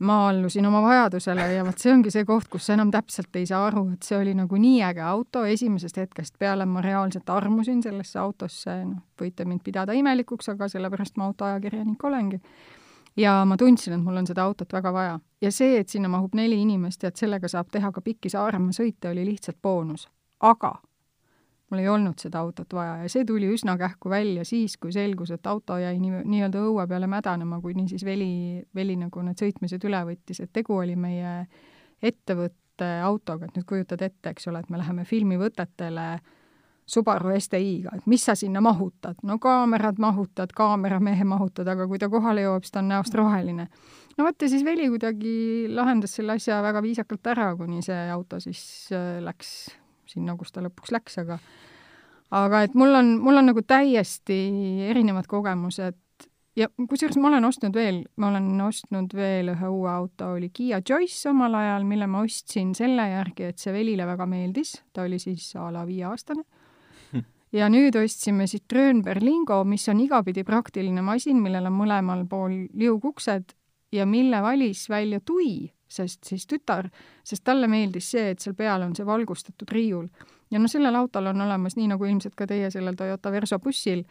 [0.00, 3.46] ma allusin oma vajadusele ja vot see ongi see koht, kus sa enam täpselt ei
[3.46, 7.82] saa aru, et see oli nagu nii äge auto, esimesest hetkest peale ma reaalselt armusin
[7.84, 12.40] sellesse autosse, noh, võite mind pidada imelikuks, aga sellepärast ma autoajakirjanik olengi.
[13.16, 15.18] Ja ma tundsin, et mul on seda autot väga vaja.
[15.40, 18.76] ja see, et sinna mahub neli inimest ja et sellega saab teha ka pikki Saaremaa
[18.76, 20.08] sõite, oli lihtsalt boonus.
[20.40, 20.74] aga
[21.70, 25.30] mul ei olnud seda autot vaja ja see tuli üsna kähku välja siis, kui selgus,
[25.30, 29.86] et auto jäi nii, nii-öelda õue peale mädanema, kuni siis veli, veli nagu need sõitmised
[29.86, 31.46] üle võttis, et tegu oli meie
[32.02, 36.08] ettevõtte autoga, et nüüd kujutad ette, eks ole, et me läheme filmivõtetele
[36.90, 42.08] Subaru STI-ga, et mis sa sinna mahutad, no kaamerad mahutad, kaameramehe mahutad, aga kui ta
[42.10, 43.68] kohale jõuab, siis ta on näost roheline.
[44.18, 45.34] no vot ja siis Veli kuidagi
[45.70, 49.70] lahendas selle asja väga viisakalt ära, kuni see auto siis äh, läks
[50.10, 51.38] sinna, kus ta lõpuks läks, aga
[52.30, 54.40] aga et mul on, mul on nagu täiesti
[54.90, 55.98] erinevad kogemused
[56.58, 60.80] ja kusjuures ma olen ostnud veel, ma olen ostnud veel ühe uue auto, oli Kiia
[60.88, 65.20] Joyce omal ajal, mille ma ostsin selle järgi, et see Velile väga meeldis, ta oli
[65.22, 66.44] siis a la viieaastane.
[67.52, 73.56] Ja nüüd ostsime Citroen Berlingo, mis on igapidi praktiline masin, millel on mõlemal pool liuguksed
[73.92, 76.88] ja mille valis välja Tui sest siis tütar,
[77.26, 80.06] sest talle meeldis see, et seal peal on see valgustatud riiul.
[80.50, 84.04] ja noh, sellel autol on olemas, nii nagu ilmselt ka teie sellel Toyota Verso bussil,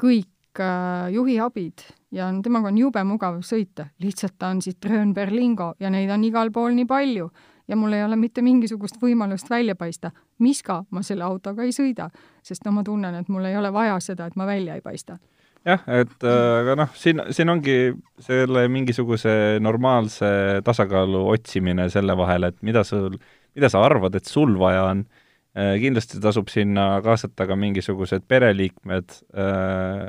[0.00, 5.90] kõik äh, juhiabid ja temaga on jube mugav sõita, lihtsalt ta on Citroen Berlingo ja
[5.90, 7.30] neid on igal pool nii palju
[7.68, 10.10] ja mul ei ole mitte mingisugust võimalust välja paista.
[10.38, 12.10] miska ma selle autoga ei sõida,
[12.42, 15.18] sest no ma tunnen, et mul ei ole vaja seda, et ma välja ei paista
[15.64, 17.76] jah, et äh, aga noh, siin, siin ongi
[18.22, 23.16] selle mingisuguse normaalse tasakaalu otsimine selle vahel, et mida sul,
[23.56, 25.04] mida sa arvad, et sul vaja on.
[25.54, 30.08] Äh, kindlasti tasub sinna kaasata ka mingisugused pereliikmed, äh,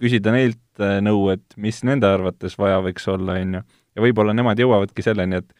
[0.00, 0.62] küsida neilt
[1.04, 3.62] nõu, et mis nende arvates vaja võiks olla, on ju.
[3.96, 5.54] ja võib-olla nemad jõuavadki selleni, et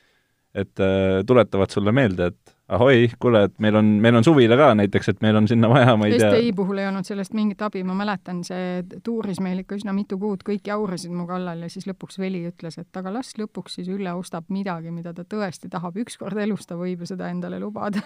[0.56, 0.84] et
[1.28, 5.20] tuletavad sulle meelde, et ahoi, kuule, et meil on, meil on suvila ka näiteks, et
[5.22, 6.32] meil on sinna vaja, ma ei tea.
[6.32, 10.18] STI puhul ei olnud sellest mingit abi, ma mäletan, see tuuris meil ikka üsna mitu
[10.22, 13.90] kuud, kõik jaurasid mu kallal ja siis lõpuks Veli ütles, et aga las lõpuks siis
[13.92, 18.02] Ülle ostab midagi, mida ta tõesti tahab, ükskord elus ta võib ju seda endale lubada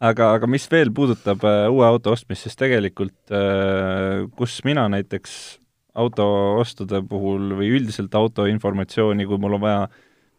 [0.00, 5.60] aga, aga mis veel puudutab äh, uue auto ostmist, siis tegelikult äh, kus mina näiteks
[6.00, 9.82] autoostude puhul või üldiselt auto informatsiooni, kui mul on vaja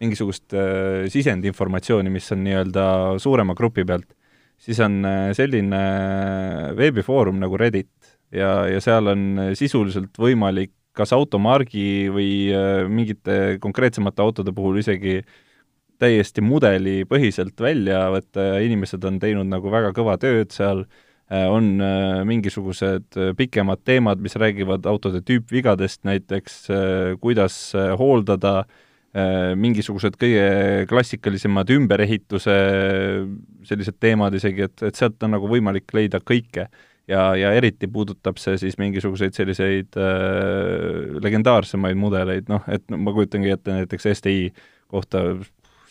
[0.02, 2.86] mingisugust äh, sisendinformatsiooni, mis on nii-öelda
[3.22, 4.10] suurema grupi pealt,
[4.62, 7.92] siis on äh, selline äh, veebifoorum nagu Reddit
[8.34, 12.52] ja, ja seal on sisuliselt võimalik kas automargi või
[12.92, 15.22] mingite konkreetsemate autode puhul isegi
[16.04, 20.84] täiesti mudelipõhiselt välja võtta ja inimesed on teinud nagu väga kõva tööd seal,
[21.32, 21.78] on
[22.28, 26.58] mingisugused pikemad teemad, mis räägivad autode tüüpvigadest näiteks,
[27.24, 27.62] kuidas
[28.02, 28.90] hooldada äh, Äh,
[29.60, 32.54] mingisugused kõige klassikalisemad ümberehituse
[33.67, 36.69] sellised teemad isegi, et, et sealt on nagu võimalik leida kõike.
[37.12, 43.52] ja, ja eriti puudutab see siis mingisuguseid selliseid äh, legendaarsemaid mudeleid, noh, et ma kujutangi
[43.52, 44.54] ette näiteks STI
[44.88, 45.26] kohta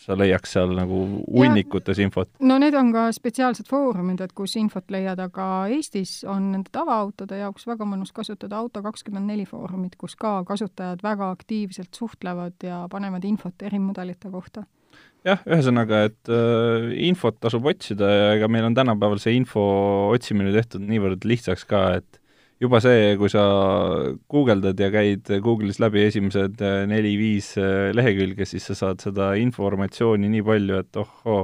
[0.01, 2.29] sa leiaks seal nagu hunnikutes infot?
[2.39, 7.39] no need on ka spetsiaalsed foorumid, et kus infot leiad, aga Eestis on nende tavaautode
[7.41, 13.67] jaoks väga mõnus kasutada Auto24 foorumit, kus ka kasutajad väga aktiivselt suhtlevad ja panevad infot
[13.67, 14.65] erimudelite kohta
[15.27, 19.63] jah, ühesõnaga, et äh, infot tasub otsida ja ega meil on tänapäeval see info
[20.15, 22.20] otsimine tehtud niivõrd lihtsaks ka, et
[22.61, 23.43] juba see, kui sa
[24.31, 30.29] guugeldad ja käid Google'is läbi esimesed äh, neli-viis äh, lehekülge, siis sa saad seda informatsiooni
[30.29, 31.43] nii palju, et ohoo,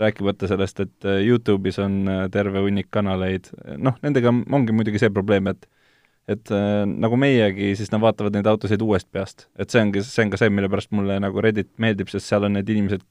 [0.00, 5.48] rääkimata sellest, et äh, Youtube'is on terve hunnik kanaleid, noh, nendega ongi muidugi see probleem,
[5.52, 5.68] et
[6.30, 9.48] et äh, nagu meiegi, siis nad vaatavad neid autosid uuest peast.
[9.58, 12.46] et see ongi, see on ka see, mille pärast mulle nagu Reddit meeldib, sest seal
[12.46, 13.02] on need inimesed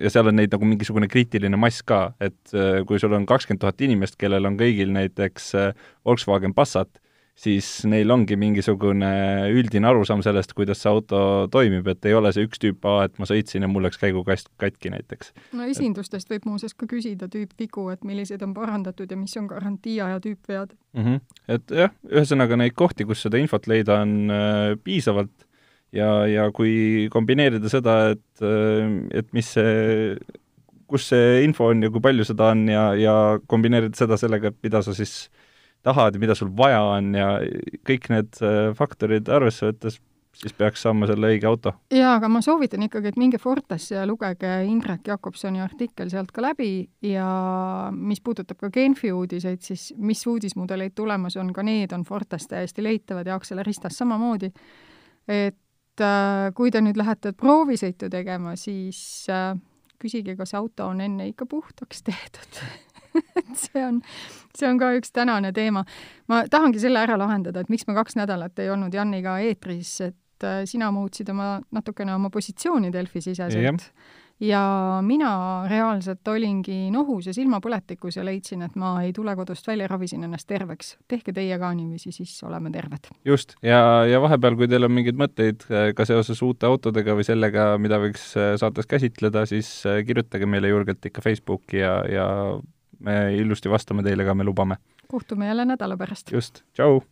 [0.00, 3.62] ja seal on neid nagu mingisugune kriitiline mass ka, et äh, kui sul on kakskümmend
[3.64, 7.02] tuhat inimest, kellel on kõigil näiteks äh, Volkswagen Passat,
[7.38, 9.10] siis neil ongi mingisugune
[9.52, 11.20] üldine arusaam sellest, kuidas see auto
[11.52, 14.50] toimib, et ei ole see üks tüüp, aa, et ma sõitsin ja mul läks käigukast
[14.60, 15.32] katki näiteks.
[15.56, 20.20] no esindustest võib muuseas ka küsida tüüpvigu, et milliseid on parandatud ja mis on garantiiaja
[20.24, 21.06] tüüpvead mm.
[21.06, 21.22] -hmm.
[21.56, 25.48] et jah, ühesõnaga neid kohti, kus seda infot leida, on äh, piisavalt
[25.96, 28.44] ja, ja kui kombineerida seda, et,
[29.14, 30.14] et mis see,
[30.90, 33.16] kus see info on ja kui palju seda on ja, ja
[33.48, 35.26] kombineerida seda sellega, et mida sa siis
[35.82, 37.34] tahad ja mida sul vaja on ja
[37.88, 39.98] kõik need äh, faktorid arvesse võttes,
[40.36, 41.74] siis peaks saama selle õige auto.
[41.92, 46.44] jaa, aga ma soovitan ikkagi, et minge Fortesse ja lugege Indrek Jakobsoni artikkel sealt ka
[46.44, 47.26] läbi ja
[47.92, 52.84] mis puudutab ka Genfi uudiseid, siis mis uudismudeleid tulemas on, ka need on Fortes täiesti
[52.84, 54.52] leitavad ja Acceleristas samamoodi.
[55.28, 55.58] et
[55.92, 59.52] et äh, kui te nüüd lähete proovisõitu tegema, siis äh,
[60.00, 62.62] küsige, kas auto on enne ikka puhtaks tehtud.
[63.36, 63.98] Et see on,
[64.56, 65.82] see on ka üks tänane teema.
[66.32, 70.46] ma tahangi selle ära lahendada, et miks me kaks nädalat ei olnud Janniga eetris, et
[70.48, 73.92] äh, sina muutsid oma, natukene oma positsiooni Delfi siseselt
[74.42, 74.62] ja
[75.06, 75.32] mina
[75.70, 80.48] reaalselt olingi nohus ja silmapõletikus ja leidsin, et ma ei tule kodust välja, ravisin ennast
[80.50, 80.96] terveks.
[81.08, 83.10] tehke teie ka niiviisi, siis oleme terved.
[83.24, 87.26] just, ja, ja vahepeal, kui teil on mingeid mõtteid äh, ka seoses uute autodega või
[87.26, 92.28] sellega, mida võiks äh, saates käsitleda, siis äh, kirjutage meile julgelt ikka Facebooki ja, ja
[93.02, 94.80] me ilusti vastame teile ka, me lubame.
[95.06, 96.32] kohtume jälle nädala pärast.
[96.32, 97.02] just, tšau!